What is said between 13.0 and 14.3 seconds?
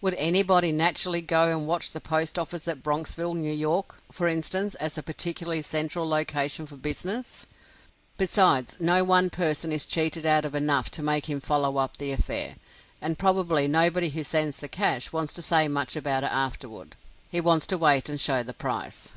and probably nobody who